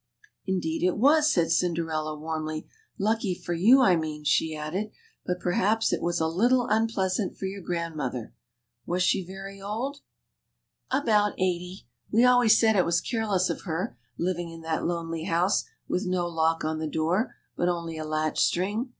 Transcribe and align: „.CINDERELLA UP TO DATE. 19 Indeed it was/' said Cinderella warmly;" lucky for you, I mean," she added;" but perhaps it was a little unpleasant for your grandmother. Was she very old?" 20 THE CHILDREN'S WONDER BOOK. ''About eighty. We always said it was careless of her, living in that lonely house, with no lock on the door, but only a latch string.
„.CINDERELLA 0.47 0.57
UP 0.57 0.61
TO 0.61 0.61
DATE. 0.61 0.87
19 0.87 0.87
Indeed 0.87 0.87
it 0.87 0.99
was/' 0.99 1.31
said 1.31 1.51
Cinderella 1.51 2.17
warmly;" 2.17 2.67
lucky 2.97 3.35
for 3.35 3.53
you, 3.53 3.81
I 3.81 3.95
mean," 3.95 4.23
she 4.23 4.55
added;" 4.55 4.89
but 5.27 5.39
perhaps 5.39 5.93
it 5.93 6.01
was 6.01 6.19
a 6.19 6.25
little 6.25 6.65
unpleasant 6.65 7.37
for 7.37 7.45
your 7.45 7.61
grandmother. 7.61 8.33
Was 8.87 9.03
she 9.03 9.23
very 9.23 9.61
old?" 9.61 9.97
20 10.89 11.05
THE 11.05 11.05
CHILDREN'S 11.05 11.21
WONDER 11.21 11.29
BOOK. 11.29 11.35
''About 11.35 11.35
eighty. 11.43 11.81
We 12.09 12.23
always 12.23 12.57
said 12.59 12.75
it 12.75 12.83
was 12.85 12.99
careless 12.99 13.49
of 13.51 13.61
her, 13.65 13.95
living 14.17 14.49
in 14.49 14.61
that 14.61 14.87
lonely 14.87 15.25
house, 15.25 15.65
with 15.87 16.07
no 16.07 16.27
lock 16.27 16.65
on 16.65 16.79
the 16.79 16.87
door, 16.87 17.35
but 17.55 17.69
only 17.69 17.99
a 17.99 18.03
latch 18.03 18.39
string. 18.43 18.89